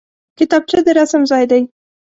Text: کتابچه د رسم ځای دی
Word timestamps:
کتابچه 0.37 0.79
د 0.85 0.87
رسم 0.99 1.21
ځای 1.31 1.45
دی 1.51 1.61